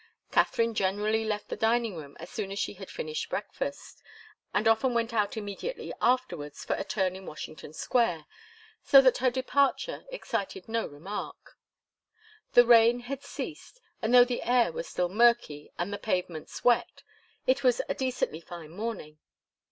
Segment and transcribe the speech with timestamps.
[0.31, 4.01] Katharine generally left the dining room as soon as she had finished breakfast,
[4.51, 8.25] and often went out immediately afterwards for a turn in Washington Square,
[8.83, 11.55] so that her departure excited no remark.
[12.53, 17.03] The rain had ceased, and though the air was still murky and the pavements wet,
[17.45, 19.19] it was a decently fine morning.